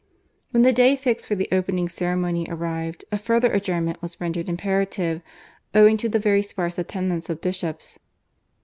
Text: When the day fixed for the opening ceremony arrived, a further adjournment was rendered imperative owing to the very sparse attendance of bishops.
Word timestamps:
When 0.49 0.63
the 0.63 0.73
day 0.73 0.95
fixed 0.95 1.27
for 1.27 1.35
the 1.35 1.47
opening 1.51 1.87
ceremony 1.87 2.47
arrived, 2.49 3.05
a 3.11 3.19
further 3.19 3.53
adjournment 3.53 4.01
was 4.01 4.19
rendered 4.19 4.49
imperative 4.49 5.21
owing 5.75 5.95
to 5.97 6.09
the 6.09 6.17
very 6.17 6.41
sparse 6.41 6.79
attendance 6.79 7.29
of 7.29 7.39
bishops. 7.39 7.99